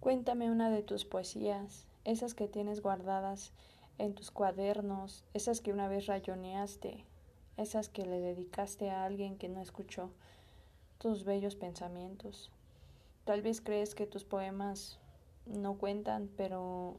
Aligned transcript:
Cuéntame 0.00 0.50
una 0.50 0.70
de 0.70 0.82
tus 0.82 1.04
poesías, 1.04 1.84
esas 2.04 2.32
que 2.32 2.48
tienes 2.48 2.80
guardadas 2.80 3.52
en 3.98 4.14
tus 4.14 4.30
cuadernos, 4.30 5.24
esas 5.34 5.60
que 5.60 5.74
una 5.74 5.88
vez 5.88 6.06
rayoneaste, 6.06 7.04
esas 7.58 7.90
que 7.90 8.06
le 8.06 8.18
dedicaste 8.18 8.88
a 8.88 9.04
alguien 9.04 9.36
que 9.36 9.50
no 9.50 9.60
escuchó 9.60 10.10
tus 10.96 11.24
bellos 11.24 11.54
pensamientos. 11.54 12.50
Tal 13.26 13.42
vez 13.42 13.60
crees 13.60 13.94
que 13.94 14.06
tus 14.06 14.24
poemas 14.24 14.98
no 15.44 15.74
cuentan, 15.74 16.30
pero 16.34 16.96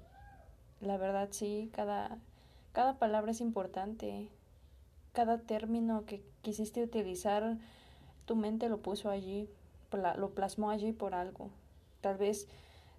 la 0.79 0.97
verdad 0.97 1.29
sí, 1.31 1.71
cada, 1.73 2.20
cada 2.71 2.99
palabra 2.99 3.31
es 3.31 3.41
importante. 3.41 4.29
Cada 5.13 5.39
término 5.39 6.05
que 6.05 6.21
quisiste 6.43 6.83
utilizar, 6.83 7.57
tu 8.25 8.36
mente 8.36 8.70
lo 8.70 8.77
puso 8.77 9.09
allí, 9.09 9.49
lo 9.91 10.29
plasmó 10.36 10.70
allí 10.70 10.93
por 10.93 11.15
algo. 11.15 11.49
Tal 12.02 12.18
vez 12.18 12.47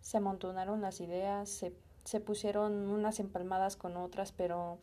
se 0.03 0.19
amontonaron 0.19 0.83
las 0.83 1.01
ideas, 1.01 1.49
se, 1.49 1.73
se 2.05 2.21
pusieron 2.21 2.91
unas 2.91 3.21
empalmadas 3.21 3.77
con 3.77 3.97
otras, 3.97 4.33
pero 4.33 4.79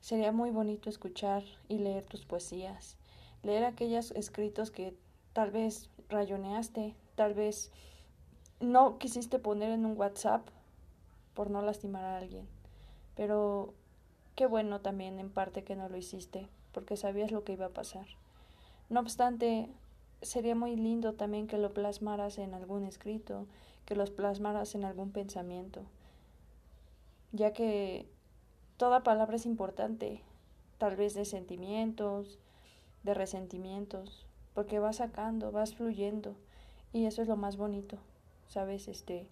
sería 0.00 0.32
muy 0.32 0.50
bonito 0.50 0.90
escuchar 0.90 1.42
y 1.68 1.78
leer 1.78 2.04
tus 2.04 2.26
poesías, 2.26 2.96
leer 3.42 3.64
aquellos 3.64 4.10
escritos 4.10 4.70
que 4.70 4.94
tal 5.32 5.50
vez 5.50 5.88
rayoneaste, 6.08 6.94
tal 7.14 7.34
vez 7.34 7.70
no 8.60 8.98
quisiste 8.98 9.38
poner 9.38 9.70
en 9.70 9.86
un 9.86 9.96
WhatsApp 9.96 10.46
por 11.34 11.50
no 11.50 11.62
lastimar 11.62 12.04
a 12.04 12.18
alguien. 12.18 12.46
Pero 13.14 13.74
qué 14.34 14.46
bueno 14.46 14.80
también 14.80 15.18
en 15.18 15.30
parte 15.30 15.64
que 15.64 15.76
no 15.76 15.88
lo 15.88 15.96
hiciste, 15.96 16.48
porque 16.72 16.96
sabías 16.96 17.30
lo 17.30 17.44
que 17.44 17.52
iba 17.52 17.66
a 17.66 17.70
pasar. 17.70 18.06
No 18.88 19.00
obstante, 19.00 19.68
sería 20.22 20.54
muy 20.54 20.76
lindo 20.76 21.14
también 21.14 21.46
que 21.46 21.58
lo 21.58 21.72
plasmaras 21.72 22.38
en 22.38 22.54
algún 22.54 22.84
escrito, 22.84 23.46
que 23.86 23.96
los 23.96 24.10
plasmaras 24.10 24.74
en 24.74 24.84
algún 24.84 25.12
pensamiento, 25.12 25.82
ya 27.32 27.52
que 27.52 28.08
toda 28.76 29.02
palabra 29.02 29.36
es 29.36 29.46
importante, 29.46 30.22
tal 30.78 30.96
vez 30.96 31.14
de 31.14 31.24
sentimientos, 31.24 32.38
de 33.04 33.14
resentimientos, 33.14 34.26
porque 34.54 34.78
vas 34.78 34.96
sacando, 34.96 35.52
vas 35.52 35.74
fluyendo, 35.74 36.34
y 36.92 37.06
eso 37.06 37.22
es 37.22 37.28
lo 37.28 37.36
más 37.36 37.56
bonito, 37.56 37.98
¿sabes? 38.48 38.88
Este, 38.88 39.26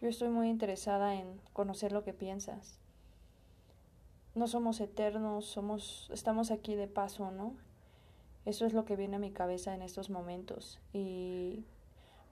yo 0.00 0.08
estoy 0.08 0.28
muy 0.28 0.48
interesada 0.48 1.14
en 1.14 1.40
conocer 1.52 1.92
lo 1.92 2.04
que 2.04 2.12
piensas. 2.12 2.78
No 4.34 4.48
somos 4.48 4.80
eternos, 4.80 5.46
somos 5.46 6.10
estamos 6.12 6.50
aquí 6.50 6.74
de 6.74 6.88
paso, 6.88 7.30
¿no? 7.30 7.54
Eso 8.44 8.66
es 8.66 8.74
lo 8.74 8.84
que 8.84 8.96
viene 8.96 9.16
a 9.16 9.20
mi 9.20 9.30
cabeza 9.30 9.74
en 9.74 9.80
estos 9.80 10.10
momentos 10.10 10.80
y 10.92 11.64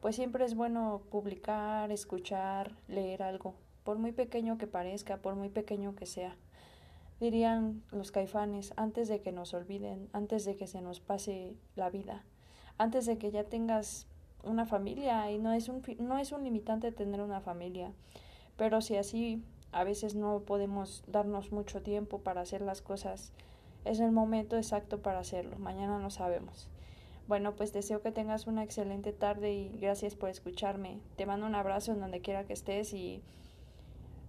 pues 0.02 0.16
siempre 0.16 0.44
es 0.44 0.56
bueno 0.56 1.00
publicar, 1.10 1.92
escuchar, 1.92 2.72
leer 2.88 3.22
algo, 3.22 3.54
por 3.84 3.98
muy 3.98 4.10
pequeño 4.10 4.58
que 4.58 4.66
parezca, 4.66 5.18
por 5.18 5.36
muy 5.36 5.48
pequeño 5.48 5.94
que 5.94 6.06
sea. 6.06 6.36
Dirían 7.20 7.84
los 7.92 8.10
caifanes, 8.10 8.74
antes 8.76 9.06
de 9.06 9.20
que 9.20 9.30
nos 9.30 9.54
olviden, 9.54 10.08
antes 10.12 10.44
de 10.44 10.56
que 10.56 10.66
se 10.66 10.80
nos 10.80 10.98
pase 10.98 11.54
la 11.76 11.88
vida, 11.88 12.24
antes 12.78 13.06
de 13.06 13.16
que 13.16 13.30
ya 13.30 13.44
tengas 13.44 14.08
una 14.42 14.66
familia 14.66 15.30
y 15.30 15.38
no 15.38 15.52
es 15.52 15.68
un, 15.68 15.82
no 16.00 16.18
es 16.18 16.32
un 16.32 16.42
limitante 16.42 16.90
tener 16.90 17.20
una 17.20 17.40
familia. 17.40 17.92
Pero 18.56 18.80
si 18.80 18.96
así 18.96 19.40
a 19.70 19.84
veces 19.84 20.16
no 20.16 20.40
podemos 20.40 21.04
darnos 21.06 21.52
mucho 21.52 21.80
tiempo 21.80 22.18
para 22.18 22.40
hacer 22.40 22.60
las 22.60 22.82
cosas, 22.82 23.32
es 23.84 24.00
el 24.00 24.10
momento 24.10 24.56
exacto 24.56 24.98
para 24.98 25.20
hacerlo. 25.20 25.60
Mañana 25.60 26.00
no 26.00 26.10
sabemos. 26.10 26.68
Bueno, 27.28 27.54
pues 27.54 27.72
deseo 27.72 28.02
que 28.02 28.12
tengas 28.12 28.46
una 28.46 28.64
excelente 28.64 29.12
tarde 29.12 29.52
y 29.52 29.78
gracias 29.78 30.14
por 30.14 30.28
escucharme. 30.28 31.00
Te 31.16 31.24
mando 31.24 31.46
un 31.46 31.54
abrazo 31.54 31.92
en 31.92 32.00
donde 32.00 32.20
quiera 32.20 32.44
que 32.44 32.52
estés 32.52 32.92
y 32.92 33.22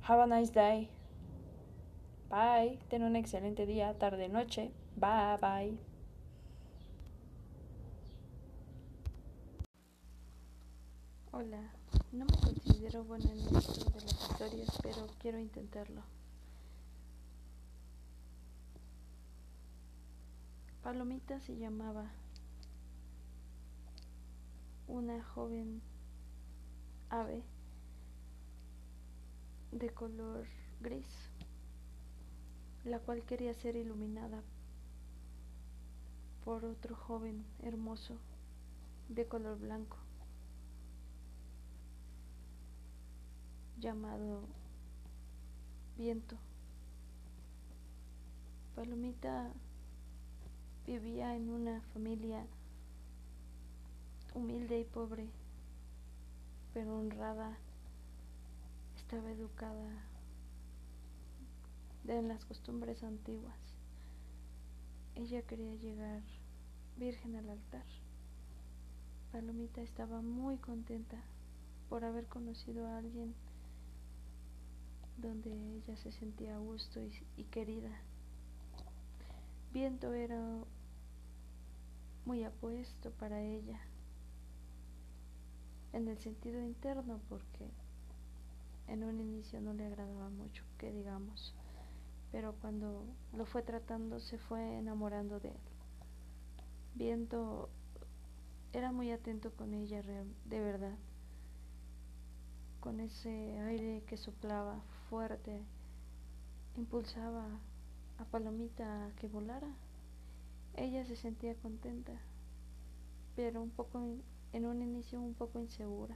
have 0.08 0.22
a 0.22 0.28
nice 0.28 0.54
day. 0.54 0.90
Bye. 2.30 2.80
Ten 2.90 3.04
un 3.04 3.16
excelente 3.16 3.66
día, 3.66 3.98
tarde, 3.98 4.30
noche. 4.30 4.72
Bye, 4.96 5.38
bye. 5.42 5.78
Hola, 11.32 11.74
no 12.12 12.26
me 12.26 12.38
considero 12.38 13.04
buena 13.04 13.32
en 13.32 13.40
esto 13.40 13.90
de 13.90 14.02
las 14.02 14.30
historias, 14.30 14.80
pero 14.84 15.08
quiero 15.20 15.40
intentarlo. 15.40 16.04
Palomita 20.84 21.40
se 21.40 21.58
llamaba 21.58 22.12
una 24.88 25.24
joven 25.24 25.82
ave 27.10 27.44
de 29.72 29.90
color 29.90 30.46
gris, 30.82 31.30
la 32.86 33.00
cual 33.00 33.24
quería 33.24 33.54
ser 33.54 33.76
iluminada 33.76 34.42
por 36.44 36.66
otro 36.66 36.96
joven 36.96 37.46
hermoso 37.62 38.18
de 39.10 39.28
color 39.28 39.60
blanco. 39.60 39.98
llamado 43.84 44.44
Viento. 45.98 46.38
Palomita 48.76 49.52
vivía 50.88 51.36
en 51.36 51.50
una 51.50 51.82
familia 51.94 52.48
humilde 54.34 54.80
y 54.80 54.84
pobre, 54.84 55.30
pero 56.74 56.98
honrada. 56.98 57.58
Estaba 58.96 59.32
educada 59.32 60.06
en 62.08 62.28
las 62.28 62.46
costumbres 62.46 63.04
antiguas. 63.04 63.58
Ella 65.16 65.42
quería 65.44 65.76
llegar 65.76 66.22
virgen 66.98 67.36
al 67.36 67.50
altar. 67.50 67.86
Palomita 69.32 69.82
estaba 69.82 70.22
muy 70.22 70.58
contenta 70.58 71.18
por 71.90 72.06
haber 72.06 72.28
conocido 72.28 72.88
a 72.88 72.98
alguien 72.98 73.34
donde 75.18 75.52
ella 75.52 75.96
se 75.98 76.12
sentía 76.12 76.56
a 76.56 76.60
gusto 76.60 77.00
y, 77.38 77.44
querida. 77.46 78.02
Viento 79.72 80.14
era 80.14 80.40
muy 82.26 82.44
apuesto 82.44 83.12
para 83.12 83.42
ella, 83.42 83.80
en 85.94 86.08
el 86.08 86.18
sentido 86.18 86.62
interno, 86.62 87.20
porque 87.30 87.70
en 88.88 89.04
un 89.04 89.20
inicio 89.20 89.62
no 89.62 89.74
le 89.74 89.86
agradaba 89.86 90.30
mucho, 90.30 90.64
que 90.78 90.92
digamos, 90.92 91.54
pero 92.32 92.56
cuando 92.62 93.06
lo 93.34 93.46
fue 93.46 93.62
tratando 93.62 94.20
se 94.20 94.38
fue 94.38 94.78
enamorando 94.78 95.40
de 95.40 95.50
él. 95.50 95.62
Viento 96.96 97.70
era 98.74 98.92
muy 98.92 99.12
atento 99.12 99.52
con 99.52 99.74
ella, 99.74 100.02
de 100.02 100.60
verdad, 100.60 100.98
con 102.80 103.00
ese 103.00 103.60
aire 103.60 104.04
que 104.08 104.18
soplaba 104.18 104.82
fuerte 105.10 105.64
impulsaba 106.76 107.46
a 108.18 108.26
Palomita 108.26 109.06
a 109.06 109.12
que 109.16 109.28
volara. 109.28 109.70
Ella 110.76 111.06
se 111.06 111.16
sentía 111.16 111.56
contenta, 111.56 112.14
pero 113.36 113.62
un 113.62 113.70
poco 113.70 114.18
en 114.54 114.66
un 114.66 114.82
inicio 114.82 115.20
un 115.20 115.34
poco 115.34 115.60
insegura. 115.60 116.16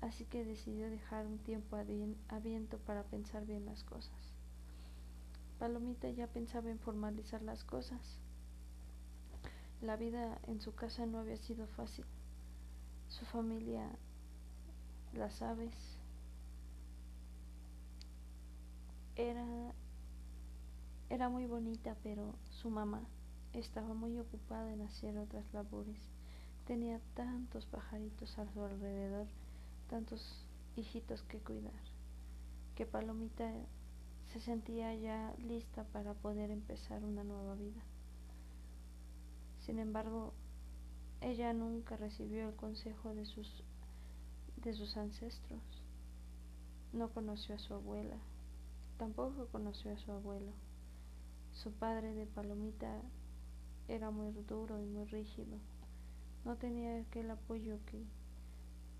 Así 0.00 0.26
que 0.26 0.44
decidió 0.44 0.88
dejar 0.90 1.26
un 1.26 1.38
tiempo 1.38 1.76
a 1.76 2.38
viento 2.38 2.78
para 2.78 3.02
pensar 3.04 3.46
bien 3.46 3.64
las 3.64 3.82
cosas. 3.82 4.36
Palomita 5.58 6.10
ya 6.10 6.26
pensaba 6.26 6.70
en 6.70 6.78
formalizar 6.78 7.42
las 7.42 7.64
cosas. 7.64 8.20
La 9.80 9.96
vida 9.96 10.38
en 10.46 10.60
su 10.60 10.74
casa 10.74 11.06
no 11.06 11.18
había 11.18 11.38
sido 11.38 11.66
fácil. 11.68 12.04
Su 13.08 13.24
familia, 13.24 13.88
las 15.14 15.40
aves, 15.40 15.74
era, 19.16 19.72
era 21.08 21.28
muy 21.30 21.46
bonita, 21.46 21.96
pero 22.02 22.34
su 22.50 22.68
mamá 22.68 23.00
estaba 23.54 23.94
muy 23.94 24.18
ocupada 24.18 24.72
en 24.72 24.82
hacer 24.82 25.16
otras 25.16 25.44
labores. 25.54 26.15
Tenía 26.66 27.00
tantos 27.14 27.66
pajaritos 27.66 28.38
a 28.38 28.52
su 28.52 28.62
alrededor, 28.62 29.26
tantos 29.88 30.44
hijitos 30.76 31.22
que 31.22 31.38
cuidar, 31.38 31.80
que 32.74 32.86
Palomita 32.86 33.52
se 34.32 34.40
sentía 34.40 34.94
ya 34.94 35.34
lista 35.38 35.84
para 35.84 36.14
poder 36.14 36.50
empezar 36.50 37.04
una 37.04 37.24
nueva 37.24 37.54
vida. 37.54 37.82
Sin 39.60 39.78
embargo, 39.78 40.34
ella 41.20 41.52
nunca 41.52 41.96
recibió 41.96 42.48
el 42.48 42.56
consejo 42.56 43.14
de 43.14 43.24
sus, 43.24 43.64
de 44.56 44.74
sus 44.74 44.96
ancestros. 44.96 45.62
No 46.92 47.10
conoció 47.12 47.54
a 47.54 47.58
su 47.58 47.74
abuela, 47.74 48.18
Tampoco 48.98 49.48
conoció 49.52 49.92
a 49.92 49.98
su 49.98 50.10
abuelo. 50.10 50.52
Su 51.52 51.70
padre 51.72 52.14
de 52.14 52.24
Palomita 52.24 53.02
era 53.88 54.10
muy 54.10 54.32
duro 54.48 54.80
y 54.80 54.86
muy 54.86 55.04
rígido. 55.04 55.58
No 56.46 56.54
tenía 56.54 57.00
aquel 57.00 57.28
apoyo 57.32 57.80
que 57.86 58.04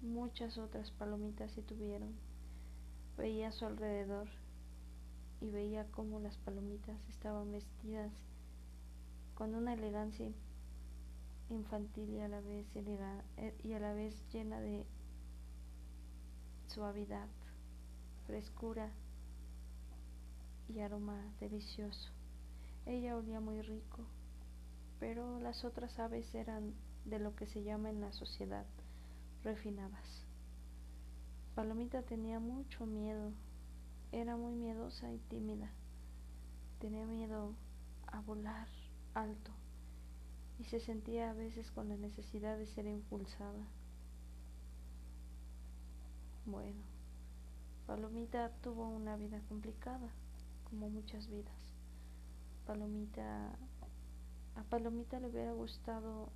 muchas 0.03 0.59
otras 0.59 0.91
palomitas 0.91 1.53
sí 1.53 1.63
tuvieron. 1.63 2.13
Veía 3.17 3.49
a 3.49 3.53
su 3.53 3.65
alrededor 3.65 4.27
y 5.41 5.51
veía 5.51 5.87
cómo 5.93 6.19
las 6.19 6.37
palomitas 6.39 6.99
estaban 7.09 7.53
vestidas 7.53 8.11
con 9.37 9.55
una 9.55 9.75
elegancia 9.75 10.29
infantil 11.49 12.11
y 12.15 12.21
a 12.21 12.27
la 12.27 12.41
vez 12.41 12.67
eh, 12.75 13.55
y 13.63 13.75
a 13.75 13.79
la 13.79 13.93
vez 13.93 14.21
llena 14.33 14.59
de 14.59 14.85
suavidad, 16.67 17.29
frescura 18.27 18.91
y 20.69 20.81
aroma 20.81 21.33
delicioso. 21.39 22.11
Ella 22.87 23.17
olía 23.17 23.39
muy 23.39 23.63
rico, 23.63 24.05
pero 24.99 25.39
las 25.39 25.65
otras 25.65 25.97
aves 26.01 26.35
eran 26.35 26.75
de 27.07 27.19
lo 27.19 27.35
que 27.35 27.47
se 27.47 27.63
llama 27.63 27.91
en 27.91 28.01
la 28.01 28.13
sociedad 28.13 28.67
refinadas. 29.45 30.27
Palomita 31.55 32.03
tenía 32.03 32.41
mucho 32.41 32.85
miedo, 32.85 33.33
era 34.13 34.37
muy 34.37 34.55
miedosa 34.55 35.13
y 35.13 35.19
tímida. 35.31 35.71
Tenía 36.81 37.07
miedo 37.07 37.55
a 38.09 38.21
volar 38.21 38.69
alto 39.15 39.53
y 40.59 40.65
se 40.65 40.81
sentía 40.81 41.31
a 41.31 41.35
veces 41.35 41.71
con 41.71 41.89
la 41.89 41.97
necesidad 41.97 42.59
de 42.59 42.67
ser 42.67 42.87
impulsada. 42.87 43.67
Bueno, 46.45 46.83
Palomita 47.87 48.51
tuvo 48.63 48.89
una 48.89 49.17
vida 49.17 49.41
complicada, 49.49 50.11
como 50.69 50.89
muchas 50.91 51.29
vidas. 51.29 51.73
Palomita, 52.67 53.57
a 54.57 54.63
Palomita 54.69 55.21
le 55.21 55.29
hubiera 55.29 55.53
gustado 55.53 56.31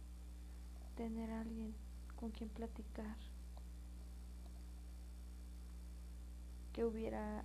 tener 0.97 1.31
a 1.31 1.41
alguien 1.41 1.75
con 2.17 2.31
quien 2.31 2.51
platicar, 2.51 3.17
que 6.73 6.85
hubiera, 6.85 7.45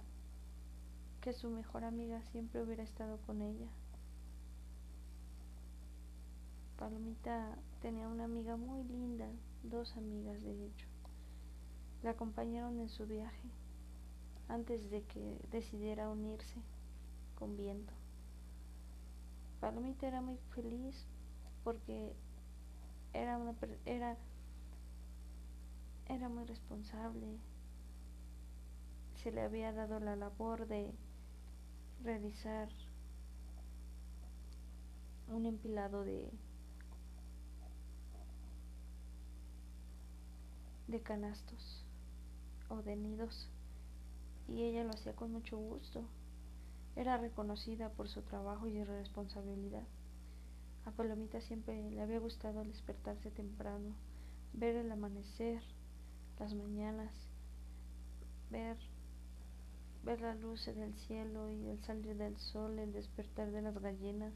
que 1.22 1.34
su 1.34 1.50
mejor 1.50 1.84
amiga 1.84 2.22
siempre 2.32 2.62
hubiera 2.62 2.84
estado 2.84 3.18
con 3.26 3.42
ella. 3.42 3.70
Palomita 6.78 7.58
tenía 7.82 8.08
una 8.10 8.26
amiga 8.26 8.58
muy 8.58 8.84
linda, 8.84 9.28
dos 9.64 9.96
amigas 9.96 10.44
de 10.44 10.66
hecho. 10.66 10.88
La 12.04 12.12
acompañaron 12.12 12.80
en 12.80 12.90
su 12.90 13.08
viaje 13.08 13.50
antes 14.48 14.90
de 14.92 15.04
que 15.04 15.40
decidiera 15.52 16.10
unirse 16.10 16.62
con 17.36 17.56
viento. 17.56 17.94
Palomita 19.60 20.08
era 20.08 20.22
muy 20.22 20.38
feliz 20.54 21.06
porque 21.64 22.14
era 23.16 23.40
era 23.86 24.18
era 26.08 26.30
muy 26.30 26.46
responsable. 26.46 27.40
Se 29.16 29.32
le 29.32 29.42
había 29.42 29.72
dado 29.72 30.00
la 30.00 30.16
labor 30.16 30.68
de 30.68 30.94
realizar 32.04 32.70
un 35.30 35.46
empilado 35.46 36.04
de 36.04 36.30
de 40.88 41.02
canastos 41.02 41.84
o 42.70 42.84
de 42.84 42.96
nidos 42.96 43.50
y 44.48 44.64
ella 44.64 44.84
lo 44.84 44.92
hacía 44.92 45.16
con 45.16 45.32
mucho 45.32 45.58
gusto. 45.58 46.04
Era 46.96 47.18
reconocida 47.18 47.90
por 47.90 48.08
su 48.08 48.22
trabajo 48.22 48.68
y 48.68 48.84
responsabilidad. 48.84 49.88
A 50.86 50.92
Palomita 50.92 51.42
siempre 51.42 51.90
le 51.90 52.02
había 52.02 52.20
gustado 52.20 52.64
despertarse 52.64 53.32
temprano, 53.32 53.96
ver 54.54 54.76
el 54.76 54.92
amanecer, 54.92 55.64
las 56.40 56.54
mañanas, 56.54 57.12
ver, 58.52 58.78
ver 60.04 60.22
la 60.22 60.36
luz 60.36 60.68
en 60.68 60.84
el 60.84 60.94
cielo 60.94 61.50
y 61.50 61.68
el 61.68 61.82
salir 61.84 62.16
del 62.18 62.38
sol, 62.38 62.78
el 62.78 62.94
despertar 62.94 63.50
de 63.52 63.64
las 63.64 63.78
gallinas, 63.80 64.34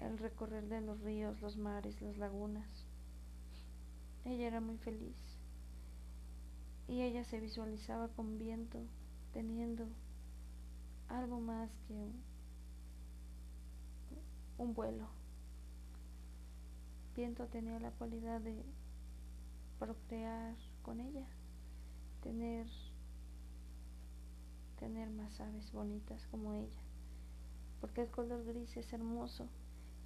el 0.00 0.18
recorrer 0.18 0.68
de 0.68 0.82
los 0.82 1.00
ríos, 1.00 1.40
los 1.40 1.56
mares, 1.56 2.00
las 2.02 2.18
lagunas. 2.18 2.68
Ella 4.26 4.48
era 4.48 4.60
muy 4.60 4.76
feliz 4.76 5.16
y 6.88 7.00
ella 7.00 7.24
se 7.24 7.40
visualizaba 7.40 8.08
con 8.08 8.38
viento, 8.38 8.80
teniendo 9.32 9.86
algo 11.08 11.40
más 11.40 11.70
que 11.86 11.94
un, 11.94 12.22
un 14.58 14.74
vuelo. 14.74 15.17
Viento 17.18 17.48
tenía 17.48 17.80
la 17.80 17.90
cualidad 17.90 18.40
de 18.40 18.62
procrear 19.80 20.54
con 20.82 21.00
ella, 21.00 21.26
tener 22.22 22.68
tener 24.78 25.10
más 25.10 25.40
aves 25.40 25.72
bonitas 25.72 26.24
como 26.28 26.54
ella, 26.54 26.80
porque 27.80 28.02
el 28.02 28.10
color 28.12 28.44
gris 28.44 28.76
es 28.76 28.92
hermoso. 28.92 29.48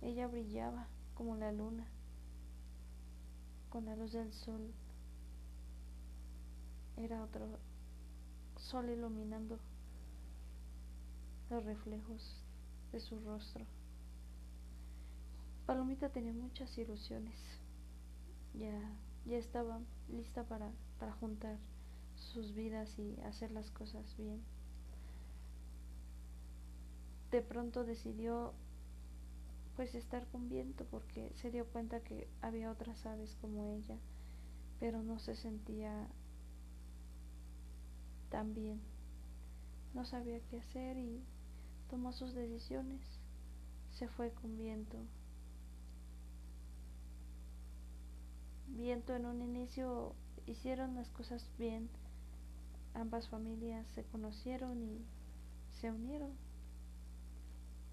Ella 0.01 0.27
brillaba 0.27 0.89
como 1.13 1.37
la 1.37 1.53
luna 1.53 1.87
con 3.69 3.85
la 3.85 3.95
luz 3.95 4.13
del 4.13 4.33
sol 4.33 4.73
era 6.97 7.23
otro 7.23 7.59
sol 8.57 8.89
iluminando 8.89 9.59
los 11.51 11.63
reflejos 11.63 12.43
de 12.91 13.01
su 13.01 13.21
rostro. 13.21 13.67
Palomita 15.67 16.09
tenía 16.09 16.33
muchas 16.33 16.77
ilusiones. 16.77 17.39
Ya, 18.55 18.97
ya 19.25 19.39
estaba 19.39 19.81
lista 20.09 20.45
para, 20.45 20.71
para 20.99 21.13
juntar 21.13 21.57
sus 22.17 22.55
vidas 22.55 22.99
y 22.99 23.19
hacer 23.23 23.51
las 23.53 23.71
cosas 23.71 24.17
bien. 24.17 24.43
De 27.31 27.41
pronto 27.41 27.85
decidió 27.85 28.53
pues 29.77 29.95
estar 29.95 30.27
con 30.27 30.49
viento 30.49 30.85
porque 30.91 31.33
se 31.37 31.51
dio 31.51 31.67
cuenta 31.67 32.01
que 32.01 32.29
había 32.43 32.71
otras 32.71 33.07
aves 33.07 33.37
como 33.41 33.67
ella, 33.67 33.97
pero 34.79 35.03
no 35.03 35.19
se 35.19 35.35
sentía 35.35 36.09
también. 38.29 38.81
No 39.95 40.05
sabía 40.05 40.41
qué 40.51 40.59
hacer 40.59 40.99
y 40.99 41.23
tomó 41.89 42.13
sus 42.13 42.35
decisiones. 42.35 43.03
Se 43.91 44.09
fue 44.09 44.33
con 44.33 44.57
viento. 44.57 44.99
Viento 48.93 49.17
en 49.17 49.25
un 49.25 49.41
inicio 49.41 50.15
hicieron 50.45 50.97
las 50.97 51.09
cosas 51.09 51.51
bien. 51.59 51.89
Ambas 52.93 53.27
familias 53.31 53.87
se 53.95 54.05
conocieron 54.05 54.83
y 54.83 55.01
se 55.81 55.91
unieron. 55.91 56.33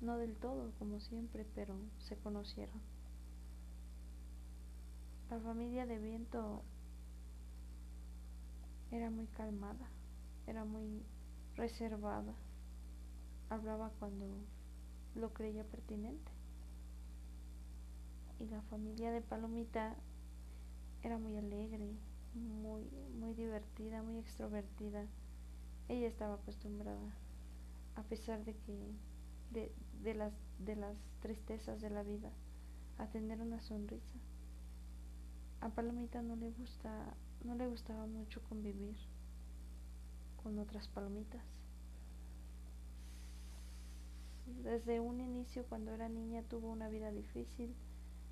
No 0.01 0.17
del 0.17 0.35
todo, 0.35 0.73
como 0.77 0.99
siempre, 0.99 1.45
pero 1.55 1.73
se 1.99 2.17
conocieron. 2.17 2.81
La 5.29 5.39
familia 5.39 5.85
de 5.85 5.99
viento 5.99 6.63
era 8.91 9.09
muy 9.09 9.27
calmada 9.27 9.89
era 10.47 10.65
muy 10.65 11.01
reservada, 11.55 12.33
hablaba 13.49 13.89
cuando 13.99 14.25
lo 15.15 15.31
creía 15.31 15.63
pertinente. 15.63 16.29
Y 18.41 18.47
la 18.47 18.61
familia 18.63 19.13
de 19.13 19.21
Palomita 19.21 19.95
era 21.03 21.17
muy 21.17 21.37
alegre, 21.37 21.95
muy, 22.33 22.89
muy 23.19 23.33
divertida, 23.33 24.03
muy 24.03 24.17
extrovertida. 24.17 25.05
Ella 25.87 26.07
estaba 26.07 26.35
acostumbrada, 26.35 27.13
a 27.95 28.03
pesar 28.03 28.43
de 28.45 28.55
que 28.55 28.77
de, 29.51 29.71
de, 30.03 30.13
las, 30.13 30.33
de 30.59 30.75
las 30.75 30.95
tristezas 31.21 31.81
de 31.81 31.89
la 31.89 32.03
vida, 32.03 32.31
a 32.97 33.07
tener 33.07 33.41
una 33.41 33.61
sonrisa. 33.61 34.19
A 35.61 35.69
Palomita 35.69 36.21
no 36.21 36.35
le 36.35 36.51
gusta, 36.51 37.15
no 37.43 37.55
le 37.55 37.67
gustaba 37.67 38.05
mucho 38.05 38.41
convivir 38.43 38.95
con 40.43 40.59
otras 40.59 40.87
palomitas. 40.87 41.43
Desde 44.63 44.99
un 44.99 45.21
inicio, 45.21 45.65
cuando 45.65 45.93
era 45.93 46.09
niña, 46.09 46.43
tuvo 46.43 46.69
una 46.69 46.89
vida 46.89 47.11
difícil. 47.11 47.73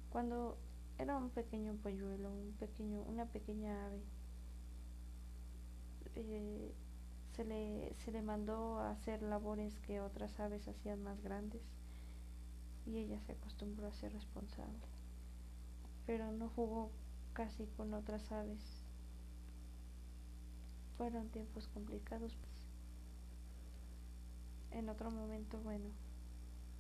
Cuando 0.10 0.58
era 0.98 1.18
un 1.18 1.30
pequeño 1.30 1.75
polluelo, 1.75 2.32
un 2.32 2.54
pequeño, 2.54 3.04
una 3.04 3.25
pequeña 3.25 3.86
ave, 3.86 4.01
eh, 6.16 6.74
se, 7.36 7.46
le, 7.46 7.94
se 7.98 8.12
le 8.12 8.22
mandó 8.22 8.80
a 8.80 8.92
hacer 8.92 9.22
labores 9.22 9.80
que 9.80 10.01
otras 10.01 10.39
aves 10.39 10.68
hacían 10.68 11.04
más 11.04 11.22
grandes 11.22 11.62
y 12.86 12.98
ella 12.98 13.20
se 13.22 13.34
acostumbró 13.34 13.88
a 13.88 13.94
ser 13.94 14.13
responsable. 14.13 14.88
Pero 16.06 16.32
no 16.32 16.50
jugó 16.50 16.92
casi 17.34 17.68
con 17.68 17.94
otras 17.94 18.32
aves 18.32 18.88
fueron 20.98 21.30
tiempos 21.30 21.68
complicados. 21.68 22.36
Pues. 22.36 22.68
En 24.72 24.89
otro 24.89 25.12
momento, 25.12 25.60
bueno, 25.62 25.89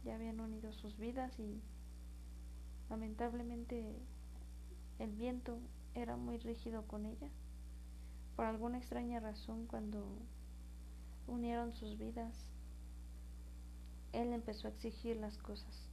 ya 0.03 0.15
habían 0.15 0.39
unido 0.39 0.73
sus 0.73 0.97
vidas 0.97 1.39
y 1.39 1.61
lamentablemente 2.89 3.95
el 4.99 5.11
viento 5.13 5.59
era 5.93 6.15
muy 6.15 6.37
rígido 6.37 6.85
con 6.87 7.05
ella 7.05 7.29
Por 8.35 8.45
alguna 8.45 8.77
extraña 8.77 9.19
razón, 9.19 9.67
cuando 9.67 10.05
unieron 11.27 11.73
sus 11.73 11.97
vidas, 11.97 12.33
él 14.13 14.31
empezó 14.33 14.67
a 14.67 14.71
exigir 14.71 15.17
las 15.17 15.37
cosas. 15.37 15.89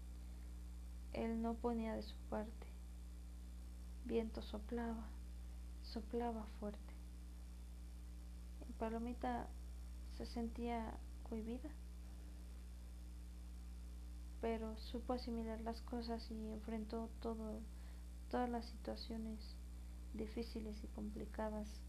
Él 1.12 1.42
no 1.42 1.54
ponía 1.54 1.94
de 1.94 2.02
su 2.02 2.16
parte. 2.30 2.66
Viento 4.04 4.42
soplaba, 4.42 5.08
soplaba 5.82 6.44
fuerte. 6.60 6.94
Palomita 8.78 9.48
se 10.16 10.26
sentía 10.26 10.98
cohibida, 11.22 11.70
pero 14.44 14.76
supo 14.76 15.14
asimilar 15.14 15.58
las 15.62 15.80
cosas 15.80 16.30
y 16.30 16.48
enfrentó 16.52 17.08
todo, 17.22 17.62
todas 18.30 18.50
las 18.50 18.66
situaciones 18.66 19.56
difíciles 20.12 20.84
y 20.84 20.86
complicadas. 20.88 21.80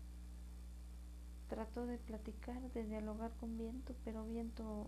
Trató 1.50 1.86
de 1.86 1.98
platicar, 1.98 2.62
de 2.72 2.86
dialogar 2.86 3.34
con 3.42 3.58
viento, 3.58 3.94
pero 4.06 4.24
viento 4.24 4.88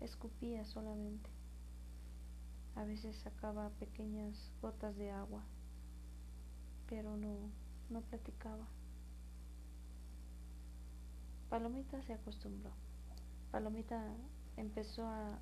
escupía 0.00 0.64
solamente. 0.64 1.28
A 2.74 2.84
veces 2.84 3.16
sacaba 3.16 3.68
pequeñas 3.78 4.50
gotas 4.62 4.96
de 4.96 5.10
agua, 5.10 5.44
pero 6.88 7.18
no, 7.18 7.50
no 7.90 8.00
platicaba. 8.00 8.66
Palomita 11.50 12.00
se 12.00 12.14
acostumbró. 12.14 12.70
Palomita 13.50 14.02
empezó 14.56 15.06
a, 15.06 15.38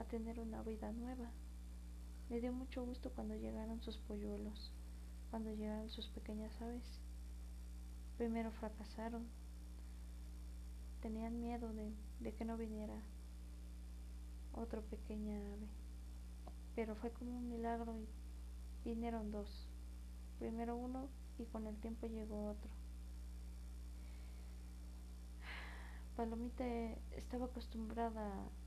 a 0.00 0.04
tener 0.04 0.40
una 0.40 0.62
vida 0.62 0.90
nueva. 0.92 1.30
Le 2.30 2.40
dio 2.40 2.52
mucho 2.52 2.84
gusto 2.84 3.10
cuando 3.10 3.34
llegaron 3.34 3.82
sus 3.82 3.98
polluelos, 3.98 4.72
cuando 5.30 5.52
llegaron 5.52 5.90
sus 5.90 6.08
pequeñas 6.08 6.58
aves. 6.62 7.00
Primero 8.16 8.50
fracasaron, 8.52 9.26
tenían 11.02 11.38
miedo 11.38 11.72
de, 11.74 11.92
de 12.20 12.34
que 12.34 12.44
no 12.44 12.56
viniera 12.56 12.96
otro 14.52 14.82
pequeña 14.82 15.36
ave, 15.36 15.68
pero 16.74 16.96
fue 16.96 17.10
como 17.10 17.36
un 17.36 17.48
milagro 17.48 17.94
y 17.94 18.88
vinieron 18.88 19.30
dos, 19.30 19.68
primero 20.38 20.76
uno 20.76 21.08
y 21.38 21.44
con 21.44 21.66
el 21.66 21.76
tiempo 21.76 22.06
llegó 22.06 22.48
otro. 22.48 22.70
Palomita 26.16 26.64
estaba 27.12 27.46
acostumbrada 27.46 28.44
a 28.44 28.59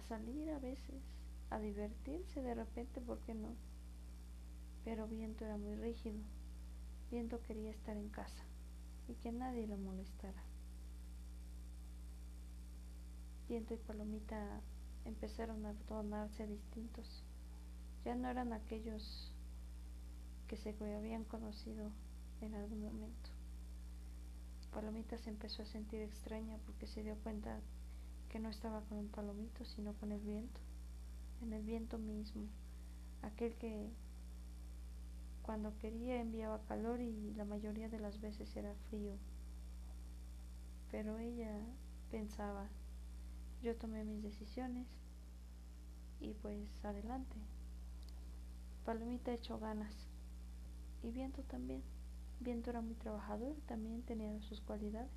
salir 0.00 0.50
a 0.50 0.58
veces, 0.58 1.02
a 1.50 1.58
divertirse 1.58 2.42
de 2.42 2.54
repente, 2.54 3.00
¿por 3.00 3.18
qué 3.20 3.34
no? 3.34 3.54
Pero 4.84 5.06
Viento 5.08 5.44
era 5.44 5.56
muy 5.56 5.76
rígido. 5.76 6.20
Viento 7.10 7.40
quería 7.42 7.70
estar 7.70 7.96
en 7.96 8.08
casa 8.08 8.44
y 9.08 9.14
que 9.14 9.32
nadie 9.32 9.66
lo 9.66 9.76
molestara. 9.78 10.42
Viento 13.48 13.74
y 13.74 13.76
Palomita 13.76 14.60
empezaron 15.04 15.64
a 15.66 15.74
tornarse 15.86 16.46
distintos. 16.46 17.22
Ya 18.04 18.14
no 18.16 18.28
eran 18.28 18.52
aquellos 18.52 19.32
que 20.48 20.56
se 20.56 20.70
habían 20.70 21.24
conocido 21.24 21.90
en 22.40 22.54
algún 22.54 22.82
momento. 22.82 23.30
Palomita 24.72 25.16
se 25.18 25.30
empezó 25.30 25.62
a 25.62 25.66
sentir 25.66 26.02
extraña 26.02 26.58
porque 26.66 26.86
se 26.86 27.02
dio 27.02 27.16
cuenta 27.22 27.60
que 28.28 28.38
no 28.38 28.48
estaba 28.48 28.82
con 28.82 28.98
un 28.98 29.08
palomito, 29.08 29.64
sino 29.64 29.94
con 29.94 30.12
el 30.12 30.20
viento, 30.20 30.60
en 31.42 31.52
el 31.52 31.62
viento 31.62 31.98
mismo, 31.98 32.48
aquel 33.22 33.54
que 33.56 33.90
cuando 35.42 35.78
quería 35.78 36.20
enviaba 36.20 36.62
calor 36.64 37.00
y 37.00 37.32
la 37.34 37.44
mayoría 37.44 37.88
de 37.88 38.00
las 38.00 38.20
veces 38.20 38.54
era 38.56 38.74
frío. 38.90 39.16
Pero 40.90 41.18
ella 41.18 41.60
pensaba, 42.10 42.68
yo 43.62 43.76
tomé 43.76 44.04
mis 44.04 44.22
decisiones 44.22 44.86
y 46.20 46.34
pues 46.34 46.84
adelante. 46.84 47.36
Palomita 48.84 49.32
echó 49.32 49.58
ganas 49.58 49.94
y 51.02 51.10
viento 51.10 51.42
también. 51.42 51.82
Viento 52.40 52.70
era 52.70 52.80
muy 52.80 52.94
trabajador, 52.94 53.56
también 53.66 54.02
tenía 54.02 54.40
sus 54.42 54.60
cualidades. 54.60 55.10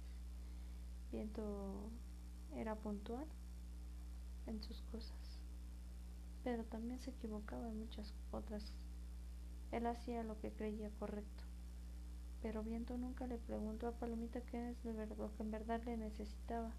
Viento 1.11 1.91
era 2.55 2.75
puntual 2.75 3.25
en 4.47 4.61
sus 4.63 4.81
cosas, 4.91 5.39
pero 6.43 6.63
también 6.65 6.99
se 6.99 7.11
equivocaba 7.11 7.69
en 7.69 7.79
muchas 7.79 8.13
otras. 8.31 8.73
Él 9.71 9.85
hacía 9.85 10.23
lo 10.23 10.39
que 10.39 10.51
creía 10.51 10.89
correcto, 10.99 11.43
pero 12.41 12.63
Viento 12.63 12.97
nunca 12.97 13.27
le 13.27 13.37
preguntó 13.37 13.87
a 13.87 13.91
Palomita 13.91 14.41
qué 14.41 14.71
es 14.71 14.83
lo 14.85 15.35
que 15.35 15.43
en 15.43 15.51
verdad 15.51 15.83
le 15.83 15.97
necesitaba, 15.97 16.73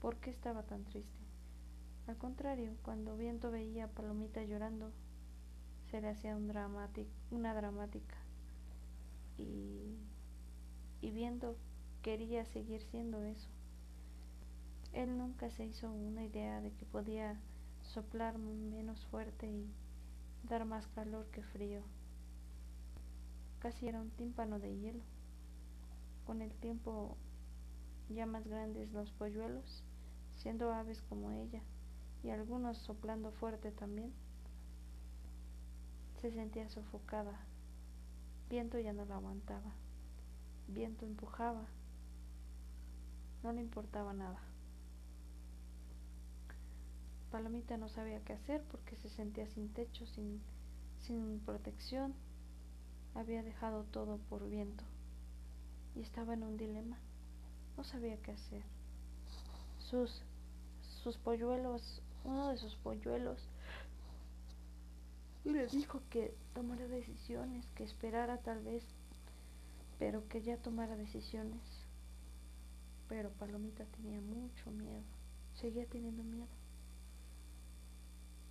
por 0.00 0.16
qué 0.16 0.30
estaba 0.30 0.64
tan 0.64 0.84
triste. 0.84 1.22
Al 2.06 2.16
contrario, 2.16 2.76
cuando 2.82 3.16
Viento 3.16 3.50
veía 3.50 3.84
a 3.84 3.88
Palomita 3.88 4.42
llorando, 4.42 4.90
se 5.90 6.00
le 6.00 6.08
hacía 6.08 6.36
un 6.36 6.50
una 7.30 7.54
dramática 7.54 8.16
y, 9.38 9.96
y 11.00 11.10
viendo 11.10 11.56
quería 12.02 12.44
seguir 12.44 12.82
siendo 12.82 13.22
eso. 13.22 13.48
Él 14.92 15.16
nunca 15.16 15.50
se 15.50 15.64
hizo 15.64 15.90
una 15.90 16.24
idea 16.24 16.60
de 16.60 16.72
que 16.72 16.84
podía 16.84 17.40
soplar 17.82 18.38
menos 18.38 19.04
fuerte 19.06 19.50
y 19.50 19.66
dar 20.48 20.64
más 20.64 20.86
calor 20.88 21.26
que 21.30 21.42
frío. 21.42 21.82
Casi 23.58 23.88
era 23.88 24.00
un 24.00 24.10
tímpano 24.10 24.58
de 24.58 24.76
hielo. 24.76 25.02
Con 26.26 26.42
el 26.42 26.52
tiempo 26.54 27.16
ya 28.08 28.26
más 28.26 28.46
grandes 28.46 28.92
los 28.92 29.10
polluelos, 29.12 29.82
siendo 30.36 30.72
aves 30.72 31.02
como 31.02 31.32
ella, 31.32 31.62
y 32.22 32.30
algunos 32.30 32.78
soplando 32.78 33.32
fuerte 33.32 33.72
también, 33.72 34.12
se 36.20 36.30
sentía 36.30 36.68
sofocada 36.68 37.40
Viento 38.52 38.78
ya 38.78 38.92
no 38.92 39.06
lo 39.06 39.14
aguantaba. 39.14 39.72
Viento 40.68 41.06
empujaba. 41.06 41.64
No 43.42 43.50
le 43.50 43.62
importaba 43.62 44.12
nada. 44.12 44.51
Palomita 47.32 47.78
no 47.78 47.88
sabía 47.88 48.22
qué 48.24 48.34
hacer 48.34 48.62
porque 48.70 48.94
se 48.96 49.08
sentía 49.08 49.46
sin 49.46 49.72
techo, 49.72 50.04
sin, 50.04 50.42
sin 51.00 51.40
protección. 51.40 52.12
Había 53.14 53.42
dejado 53.42 53.84
todo 53.84 54.18
por 54.28 54.46
viento 54.50 54.84
y 55.96 56.02
estaba 56.02 56.34
en 56.34 56.42
un 56.42 56.58
dilema. 56.58 56.98
No 57.78 57.84
sabía 57.84 58.18
qué 58.18 58.32
hacer. 58.32 58.62
Sus, 59.78 60.22
sus 61.02 61.16
polluelos, 61.16 62.02
uno 62.24 62.50
de 62.50 62.58
sus 62.58 62.76
polluelos 62.76 63.48
le 65.44 65.66
dijo 65.68 66.02
que 66.10 66.36
tomara 66.52 66.86
decisiones, 66.86 67.66
que 67.74 67.84
esperara 67.84 68.42
tal 68.42 68.62
vez, 68.62 68.84
pero 69.98 70.28
que 70.28 70.42
ya 70.42 70.58
tomara 70.58 70.96
decisiones. 70.96 71.62
Pero 73.08 73.30
Palomita 73.30 73.86
tenía 73.86 74.20
mucho 74.20 74.70
miedo, 74.70 75.02
seguía 75.54 75.86
teniendo 75.86 76.22
miedo. 76.22 76.61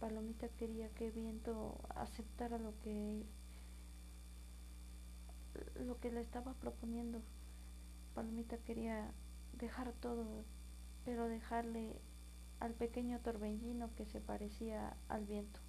Palomita 0.02 0.50
quería 0.50 0.90
que 0.90 1.12
Viento 1.12 1.80
aceptara 1.96 2.58
lo 2.58 2.74
que 2.80 3.24
lo 5.76 6.00
que 6.00 6.12
le 6.12 6.22
estaba 6.22 6.56
proponiendo. 6.56 7.22
Palomita 8.16 8.58
quería 8.58 9.14
dejar 9.54 9.94
todo, 9.94 10.44
pero 11.06 11.28
dejarle 11.28 12.02
al 12.60 12.74
pequeño 12.74 13.20
torbellino 13.20 13.94
que 13.96 14.08
se 14.08 14.20
parecía 14.20 14.98
al 15.08 15.26
viento. 15.26 15.60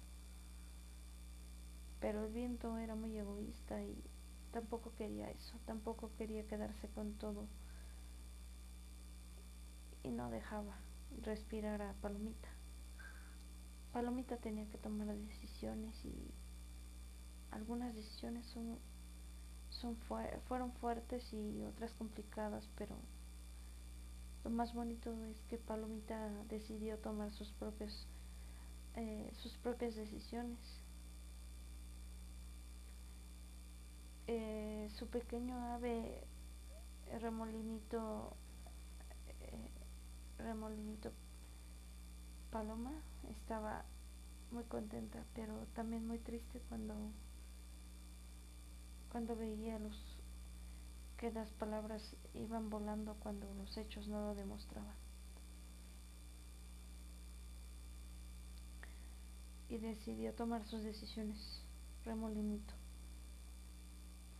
Pero 1.99 2.25
el 2.25 2.33
viento 2.33 2.79
era 2.79 2.95
muy 2.95 3.15
egoísta 3.15 3.83
y 3.83 4.03
tampoco 4.51 4.95
quería 4.95 5.29
eso, 5.29 5.59
tampoco 5.65 6.09
quería 6.17 6.47
quedarse 6.47 6.87
con 6.89 7.13
todo 7.13 7.47
y 10.01 10.09
no 10.09 10.31
dejaba 10.31 10.75
respirar 11.21 11.83
a 11.83 11.93
Palomita. 12.01 12.52
Palomita 13.93 14.37
tenía 14.37 14.67
que 14.69 14.79
tomar 14.79 15.07
decisiones 15.15 16.03
y 16.03 16.33
algunas 17.51 17.93
decisiones 17.93 18.45
son, 18.47 18.79
son 19.69 19.95
fueron 20.47 20.73
fuertes 20.73 21.31
y 21.31 21.63
otras 21.63 21.93
complicadas, 21.93 22.67
pero 22.75 22.97
lo 24.43 24.49
más 24.49 24.73
bonito 24.73 25.23
es 25.25 25.39
que 25.43 25.57
Palomita 25.57 26.29
decidió 26.49 26.97
tomar 26.97 27.31
sus 27.31 27.51
propios 27.53 28.07
eh, 28.95 29.31
sus 29.41 29.57
propias 29.57 29.95
decisiones. 29.95 30.59
Eh, 34.27 34.87
su 34.95 35.07
pequeño 35.07 35.57
ave 35.73 36.23
remolinito 37.19 38.35
eh, 39.41 39.69
remolinito 40.37 41.11
paloma 42.53 42.93
estaba 43.31 43.83
muy 44.51 44.63
contenta 44.65 45.25
pero 45.33 45.65
también 45.73 46.05
muy 46.05 46.19
triste 46.19 46.61
cuando 46.69 46.93
cuando 49.11 49.35
veía 49.35 49.79
los 49.79 49.95
que 51.17 51.31
las 51.31 51.49
palabras 51.51 52.15
iban 52.33 52.69
volando 52.69 53.15
cuando 53.21 53.51
los 53.53 53.77
hechos 53.77 54.07
no 54.09 54.19
lo 54.19 54.35
demostraban. 54.35 54.95
Y 59.69 59.77
decidió 59.77 60.33
tomar 60.33 60.65
sus 60.65 60.83
decisiones, 60.83 61.63
remolinito, 62.03 62.73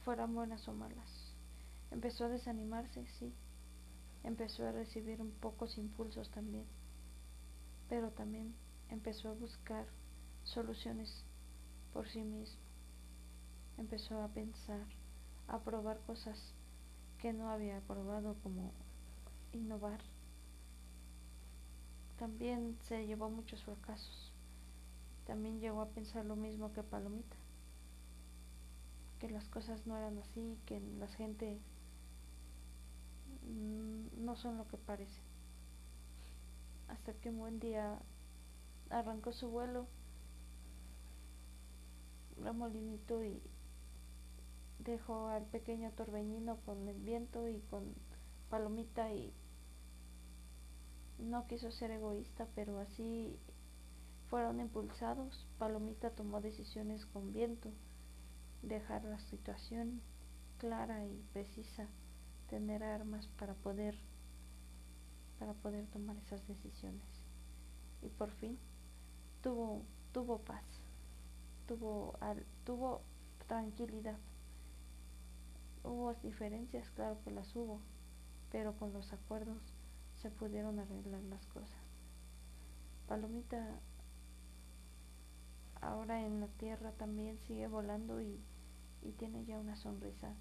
fueran 0.04 0.36
buenas 0.36 0.68
o 0.68 0.74
malas. 0.74 1.34
Empezó 1.90 2.26
a 2.26 2.30
desanimarse, 2.30 3.08
sí. 3.18 3.34
Empezó 4.24 4.68
a 4.68 4.74
recibir 4.74 5.22
un 5.22 5.32
pocos 5.32 5.78
impulsos 5.78 6.30
también. 6.32 6.66
Pero 7.94 8.10
también 8.10 8.56
empezó 8.90 9.30
a 9.30 9.34
buscar 9.34 9.86
soluciones 10.44 11.24
por 11.94 12.10
sí 12.10 12.24
mismo. 12.24 12.58
Empezó 13.78 14.20
a 14.24 14.30
pensar, 14.30 14.88
a 15.48 15.60
probar 15.60 16.00
cosas 16.08 16.56
que 17.20 17.34
no 17.34 17.52
había 17.52 17.82
probado 17.82 18.36
como 18.42 18.72
innovar. 19.52 20.02
También 22.18 22.80
se 22.80 23.06
llevó 23.06 23.30
muchos 23.30 23.64
fracasos. 23.64 24.34
También 25.28 25.60
llegó 25.60 25.82
a 25.82 25.90
pensar 25.90 26.26
lo 26.26 26.36
mismo 26.36 26.74
que 26.74 26.82
Palomita. 26.82 27.38
Que 29.20 29.30
las 29.30 29.48
cosas 29.50 29.86
no 29.86 29.96
eran 29.96 30.18
así, 30.18 30.58
que 30.66 30.80
la 30.80 31.10
gente 31.10 31.60
mm, 33.44 34.26
no 34.26 34.36
son 34.36 34.58
lo 34.58 34.68
que 34.68 34.78
parecen. 34.78 35.33
Hasta 36.94 37.14
que 37.16 37.30
un 37.30 37.40
buen 37.40 37.60
día 37.60 38.00
arrancó 38.92 39.34
su 39.34 39.50
vuelo 39.50 39.88
Ramolinito 42.38 43.24
y 43.24 43.42
dejó 44.78 45.28
al 45.30 45.44
pequeño 45.48 45.90
Torbeñino 45.94 46.58
con 46.58 46.88
el 46.88 47.00
viento 47.00 47.50
y 47.50 47.62
con 47.62 47.96
Palomita 48.52 49.12
y 49.12 49.34
no 51.18 51.48
quiso 51.48 51.72
ser 51.72 51.90
egoísta, 51.90 52.48
pero 52.54 52.78
así 52.78 53.40
fueron 54.30 54.60
impulsados. 54.60 55.48
Palomita 55.58 56.12
tomó 56.12 56.42
decisiones 56.42 57.08
con 57.08 57.34
viento, 57.34 57.72
dejar 58.62 59.04
la 59.04 59.20
situación 59.20 60.00
clara 60.60 61.08
y 61.08 61.26
precisa, 61.34 61.88
tener 62.52 62.84
armas 62.84 63.26
para 63.40 63.56
poder 63.56 63.98
para 65.44 65.56
poder 65.56 65.86
tomar 65.88 66.16
esas 66.16 66.48
decisiones. 66.48 67.04
Y 68.02 68.08
por 68.08 68.32
fin 68.32 68.58
tuvo 69.42 69.82
tuvo 70.14 70.38
paz 70.38 70.64
tuvo, 71.68 72.18
tuvo 72.64 73.02
tranquilidad. 73.48 74.18
Hubo 75.84 76.14
diferencias, 76.14 76.90
claro 76.92 77.20
que 77.26 77.32
las 77.32 77.54
hubo, 77.58 77.82
pero 78.54 78.74
con 78.78 78.94
los 78.94 79.12
acuerdos 79.12 79.62
se 80.22 80.30
pudieron 80.30 80.80
arreglar 80.80 81.22
las 81.24 81.46
cosas. 81.48 81.84
Palomita 83.06 83.82
ahora 85.82 86.26
en 86.26 86.40
la 86.40 86.48
tierra 86.48 86.94
también 86.94 87.38
sigue 87.40 87.68
volando 87.68 88.22
y, 88.22 88.40
y 89.02 89.12
tiene 89.12 89.44
ya 89.44 89.60
una 89.60 89.76
sonrisa, 89.76 90.34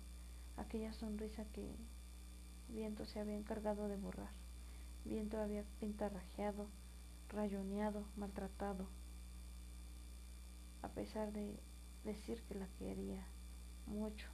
aquella 0.57 0.93
sonrisa 0.93 1.45
que 1.47 1.75
viento 2.69 3.05
se 3.05 3.19
había 3.19 3.35
encargado 3.35 3.89
de 3.89 3.97
borrar. 3.97 4.42
Viento 5.05 5.41
había 5.41 5.65
pintarrajeado, 5.81 6.69
rayoneado, 7.29 8.05
maltratado 8.17 8.89
a 10.83 10.89
pesar 10.89 11.33
de 11.33 11.59
decir 12.05 12.43
que 12.43 12.55
la 12.55 12.67
quería 12.79 13.25
mucho. 13.87 14.29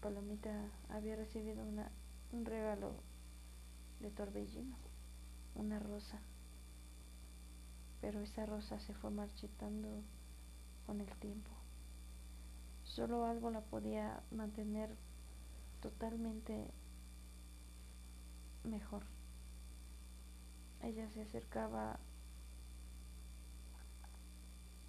Palomita 0.00 0.70
había 0.90 1.16
recibido 1.16 1.64
una, 1.64 1.90
un 2.30 2.44
regalo 2.44 2.92
de 4.00 4.10
Torbellino, 4.10 4.76
una 5.54 5.78
rosa, 5.80 6.20
pero 8.00 8.20
esa 8.20 8.46
rosa 8.46 8.78
se 8.80 8.94
fue 8.94 9.10
marchitando 9.10 10.02
con 10.86 11.00
el 11.00 11.10
tiempo. 11.16 11.50
Solo 12.84 13.24
algo 13.24 13.50
la 13.50 13.62
podía 13.62 14.22
mantener 14.30 14.94
totalmente 15.80 16.70
mejor. 18.64 19.02
Ella 20.82 21.08
se 21.10 21.22
acercaba 21.22 21.98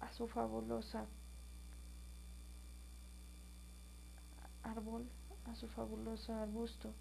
a 0.00 0.12
su 0.12 0.28
fabulosa 0.28 1.06
árbol, 4.62 5.08
a 5.46 5.54
su 5.54 5.68
fabuloso 5.68 6.34
arbusto, 6.34 6.92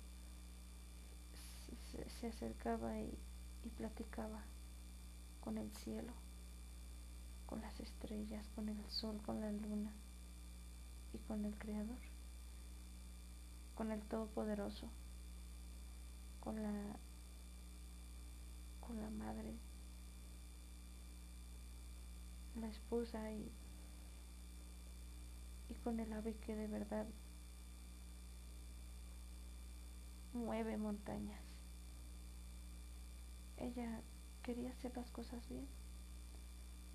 se, 2.20 2.28
acercaba 2.28 3.00
y, 3.00 3.18
platicaba 3.78 4.44
con 5.42 5.58
el 5.58 5.72
cielo, 5.78 6.14
con 7.46 7.62
las 7.62 7.80
estrellas, 7.80 8.48
con 8.56 8.70
el 8.70 8.90
sol, 8.90 9.22
con 9.26 9.40
la 9.42 9.52
luna 9.52 9.94
y 11.14 11.18
con 11.20 11.46
el 11.46 11.58
Creador, 11.58 12.00
con 13.76 13.92
el 13.92 14.02
Todopoderoso, 14.02 14.88
con 16.40 16.62
la, 16.62 16.72
con 18.90 19.00
la 19.00 19.10
Madre 19.12 19.54
la 22.60 22.68
esposa 22.68 23.32
y, 23.32 23.52
y 25.70 25.76
con 25.76 26.00
el 26.00 26.12
ave 26.12 26.36
que 26.38 26.56
de 26.56 26.66
verdad 26.66 27.06
mueve 30.34 30.76
montañas. 30.78 31.40
Ella 33.58 34.02
quería 34.42 34.72
hacer 34.72 34.98
las 34.98 35.12
cosas 35.12 35.48
bien. 35.48 35.68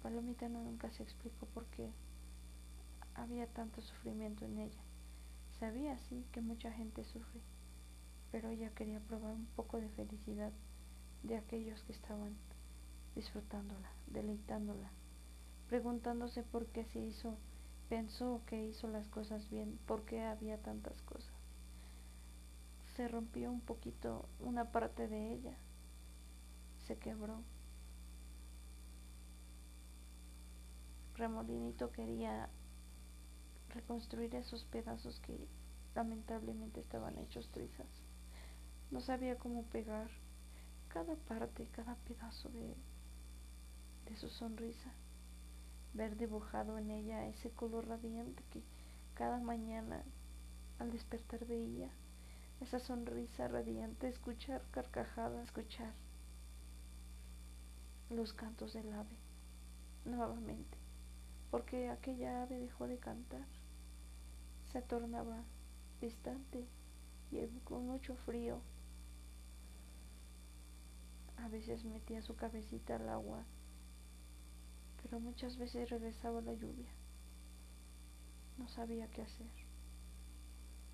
Palomita 0.02 0.48
no 0.48 0.64
nunca 0.64 0.90
se 0.90 1.04
explicó 1.04 1.46
por 1.46 1.64
qué 1.66 1.92
había 3.14 3.46
tanto 3.46 3.80
sufrimiento 3.82 4.44
en 4.44 4.58
ella. 4.58 4.82
Sabía 5.60 5.96
sí 5.96 6.26
que 6.32 6.40
mucha 6.40 6.72
gente 6.72 7.04
sufre, 7.04 7.40
pero 8.32 8.48
ella 8.48 8.74
quería 8.74 8.98
probar 8.98 9.34
un 9.34 9.46
poco 9.54 9.80
de 9.80 9.88
felicidad 9.90 10.52
de 11.24 11.36
aquellos 11.36 11.82
que 11.82 11.92
estaban 11.92 12.36
disfrutándola, 13.14 13.90
deleitándola 14.06 14.90
preguntándose 15.68 16.42
por 16.42 16.66
qué 16.66 16.84
se 16.84 17.00
hizo, 17.00 17.36
pensó 17.88 18.42
que 18.46 18.64
hizo 18.64 18.88
las 18.88 19.08
cosas 19.08 19.48
bien, 19.50 19.78
por 19.86 20.04
qué 20.04 20.22
había 20.22 20.58
tantas 20.58 21.00
cosas. 21.02 21.34
Se 22.96 23.08
rompió 23.08 23.50
un 23.50 23.60
poquito 23.60 24.28
una 24.38 24.70
parte 24.70 25.08
de 25.08 25.32
ella, 25.32 25.56
se 26.86 26.96
quebró. 26.96 27.42
Remolinito 31.16 31.90
quería 31.90 32.48
reconstruir 33.70 34.34
esos 34.34 34.64
pedazos 34.66 35.20
que 35.20 35.48
lamentablemente 35.94 36.80
estaban 36.80 37.18
hechos 37.18 37.50
trizas. 37.50 37.88
No 38.90 39.00
sabía 39.00 39.38
cómo 39.38 39.64
pegar 39.64 40.08
cada 40.94 41.16
parte, 41.16 41.66
cada 41.72 41.96
pedazo 41.96 42.48
de, 42.50 42.76
de 44.06 44.16
su 44.16 44.28
sonrisa. 44.28 44.92
Ver 45.92 46.16
dibujado 46.16 46.78
en 46.78 46.92
ella 46.92 47.26
ese 47.26 47.50
color 47.50 47.88
radiante 47.88 48.44
que 48.52 48.62
cada 49.14 49.40
mañana 49.40 50.04
al 50.78 50.92
despertar 50.92 51.44
veía, 51.46 51.90
esa 52.60 52.78
sonrisa 52.78 53.48
radiante, 53.48 54.08
escuchar 54.08 54.62
carcajadas, 54.70 55.44
escuchar 55.44 55.92
los 58.10 58.32
cantos 58.32 58.72
del 58.72 58.92
ave 58.92 59.16
nuevamente, 60.04 60.78
porque 61.50 61.90
aquella 61.90 62.42
ave 62.42 62.60
dejó 62.60 62.86
de 62.86 62.98
cantar, 62.98 63.46
se 64.72 64.80
tornaba 64.80 65.42
distante 66.00 66.64
y 67.32 67.44
con 67.64 67.86
mucho 67.86 68.14
frío. 68.26 68.60
A 71.44 71.48
veces 71.48 71.84
metía 71.84 72.22
su 72.22 72.34
cabecita 72.34 72.96
al 72.96 73.08
agua 73.08 73.44
pero 75.04 75.20
muchas 75.20 75.58
veces 75.58 75.90
regresaba 75.90 76.40
la 76.40 76.54
lluvia. 76.54 76.88
No 78.56 78.66
sabía 78.68 79.10
qué 79.10 79.20
hacer. 79.20 79.50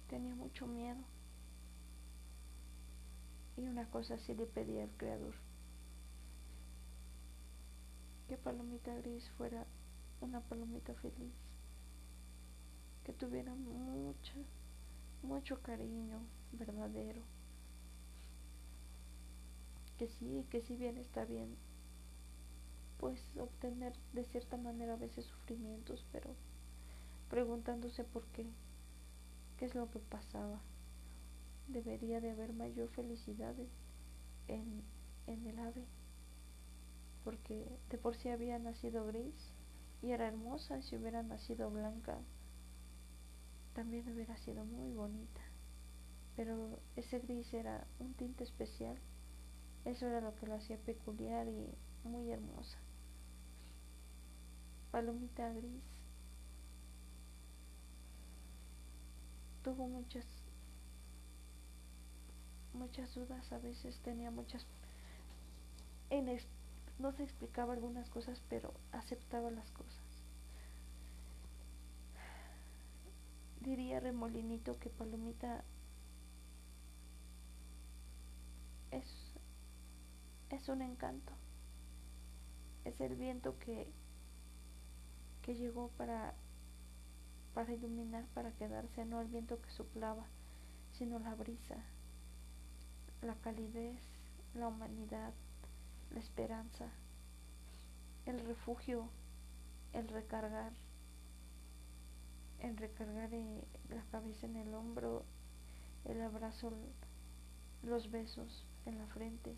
Tenía 0.08 0.34
mucho 0.34 0.66
miedo. 0.66 1.00
Y 3.56 3.68
una 3.68 3.88
cosa 3.88 4.18
sí 4.18 4.34
le 4.34 4.46
pedía 4.46 4.82
al 4.82 4.90
Creador. 4.96 5.34
Que 8.28 8.36
Palomita 8.36 8.94
Gris 8.96 9.30
fuera 9.38 9.64
una 10.20 10.40
palomita 10.40 10.92
feliz. 10.94 11.32
Que 13.04 13.12
tuviera 13.12 13.54
mucho, 13.54 14.34
mucho 15.22 15.62
cariño 15.62 16.20
verdadero. 16.52 17.22
Que 20.00 20.08
sí, 20.08 20.46
que 20.48 20.62
si 20.62 20.76
bien 20.76 20.96
está 20.96 21.26
bien 21.26 21.58
pues 22.98 23.20
obtener 23.36 23.92
de 24.14 24.24
cierta 24.24 24.56
manera 24.56 24.94
a 24.94 24.96
veces 24.96 25.26
sufrimientos, 25.26 26.06
pero 26.10 26.34
preguntándose 27.28 28.04
por 28.04 28.24
qué, 28.28 28.46
qué 29.58 29.66
es 29.66 29.74
lo 29.74 29.90
que 29.90 29.98
pasaba, 29.98 30.62
debería 31.68 32.22
de 32.22 32.30
haber 32.30 32.54
mayor 32.54 32.88
felicidad 32.88 33.54
en, 34.48 34.82
en 35.26 35.46
el 35.46 35.58
ave, 35.58 35.84
porque 37.22 37.66
de 37.90 37.98
por 37.98 38.16
sí 38.16 38.30
había 38.30 38.58
nacido 38.58 39.04
gris 39.06 39.52
y 40.00 40.12
era 40.12 40.28
hermosa, 40.28 40.80
si 40.80 40.96
hubiera 40.96 41.22
nacido 41.22 41.70
blanca, 41.70 42.16
también 43.74 44.10
hubiera 44.10 44.38
sido 44.38 44.64
muy 44.64 44.94
bonita. 44.94 45.42
Pero 46.36 46.80
ese 46.96 47.18
gris 47.18 47.52
era 47.52 47.86
un 47.98 48.14
tinte 48.14 48.44
especial, 48.44 48.96
eso 49.84 50.06
era 50.06 50.20
lo 50.20 50.34
que 50.36 50.46
lo 50.46 50.54
hacía 50.54 50.76
peculiar 50.78 51.46
y 51.48 51.74
muy 52.04 52.30
hermosa. 52.30 52.78
Palomita 54.90 55.48
gris 55.52 55.82
tuvo 59.62 59.86
muchas 59.86 60.26
muchas 62.72 63.14
dudas, 63.14 63.52
a 63.52 63.58
veces 63.58 63.98
tenía 64.00 64.30
muchas 64.30 64.66
no 67.00 67.12
se 67.12 67.22
explicaba 67.22 67.72
algunas 67.72 68.08
cosas, 68.10 68.42
pero 68.48 68.74
aceptaba 68.92 69.50
las 69.50 69.70
cosas. 69.70 69.94
Diría 73.60 74.00
Remolinito 74.00 74.78
que 74.78 74.90
Palomita 74.90 75.64
es, 78.90 79.29
es 80.50 80.68
un 80.68 80.82
encanto. 80.82 81.32
Es 82.84 83.00
el 83.00 83.14
viento 83.14 83.58
que, 83.58 83.86
que 85.42 85.54
llegó 85.54 85.88
para, 85.96 86.34
para 87.54 87.72
iluminar, 87.72 88.26
para 88.34 88.52
quedarse, 88.52 89.04
no 89.04 89.20
el 89.20 89.28
viento 89.28 89.60
que 89.60 89.70
soplaba, 89.70 90.26
sino 90.92 91.18
la 91.18 91.34
brisa, 91.34 91.76
la 93.22 93.34
calidez, 93.36 94.00
la 94.54 94.68
humanidad, 94.68 95.32
la 96.12 96.20
esperanza, 96.20 96.86
el 98.26 98.40
refugio, 98.40 99.08
el 99.92 100.08
recargar, 100.08 100.72
el 102.60 102.76
recargar 102.76 103.32
eh, 103.32 103.64
la 103.88 104.02
cabeza 104.10 104.46
en 104.46 104.56
el 104.56 104.74
hombro, 104.74 105.24
el 106.04 106.20
abrazo, 106.22 106.72
los 107.82 108.10
besos 108.10 108.66
en 108.86 108.98
la 108.98 109.06
frente, 109.06 109.54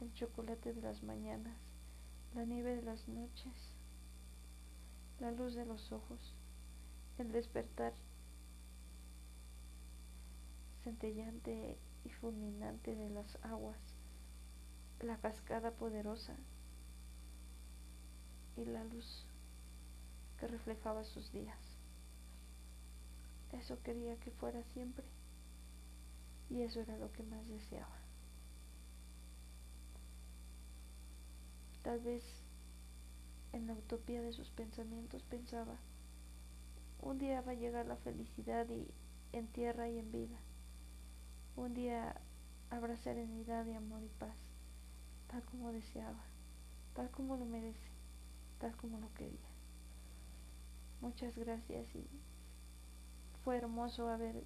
el 0.00 0.12
chocolate 0.14 0.72
de 0.72 0.80
las 0.80 1.02
mañanas, 1.02 1.58
la 2.34 2.44
nieve 2.44 2.76
de 2.76 2.82
las 2.82 3.06
noches, 3.08 3.74
la 5.18 5.30
luz 5.30 5.54
de 5.54 5.66
los 5.66 5.92
ojos, 5.92 6.34
el 7.18 7.32
despertar 7.32 7.92
centellante 10.84 11.78
y 12.04 12.08
fulminante 12.08 12.94
de 12.94 13.10
las 13.10 13.36
aguas, 13.42 13.78
la 15.00 15.18
cascada 15.18 15.72
poderosa 15.72 16.36
y 18.56 18.64
la 18.64 18.84
luz 18.84 19.26
que 20.38 20.46
reflejaba 20.46 21.04
sus 21.04 21.30
días. 21.32 21.58
Eso 23.52 23.82
quería 23.82 24.16
que 24.16 24.30
fuera 24.30 24.62
siempre 24.72 25.04
y 26.48 26.62
eso 26.62 26.80
era 26.80 26.96
lo 26.96 27.12
que 27.12 27.22
más 27.22 27.46
deseaba. 27.48 28.09
Tal 31.82 32.00
vez 32.00 32.24
en 33.52 33.66
la 33.66 33.74
utopía 33.74 34.22
de 34.22 34.32
sus 34.32 34.50
pensamientos 34.50 35.22
pensaba, 35.24 35.76
un 37.00 37.18
día 37.18 37.40
va 37.40 37.52
a 37.52 37.54
llegar 37.54 37.86
la 37.86 37.96
felicidad 37.96 38.68
y 38.68 38.86
en 39.32 39.46
tierra 39.48 39.88
y 39.88 39.98
en 39.98 40.12
vida. 40.12 40.38
Un 41.56 41.74
día 41.74 42.20
habrá 42.70 42.96
serenidad 42.96 43.66
y 43.66 43.74
amor 43.74 44.02
y 44.02 44.08
paz 44.18 44.36
tal 45.30 45.44
como 45.44 45.72
deseaba, 45.72 46.24
tal 46.94 47.08
como 47.10 47.36
lo 47.36 47.44
merece, 47.44 47.88
tal 48.58 48.76
como 48.76 48.98
lo 48.98 49.12
quería. 49.14 49.38
Muchas 51.00 51.36
gracias 51.36 51.86
y 51.94 52.04
fue 53.44 53.56
hermoso 53.56 54.08
haber 54.08 54.42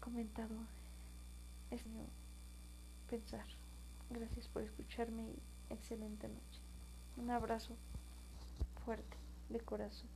comentado 0.00 0.54
ese 1.70 1.88
pensar. 3.10 3.44
Gracias 4.10 4.46
por 4.48 4.62
escucharme 4.62 5.24
y 5.24 5.42
excelente 5.72 6.28
noche. 6.28 6.60
Un 7.16 7.30
abrazo 7.30 7.76
fuerte 8.84 9.16
de 9.48 9.60
corazón. 9.60 10.08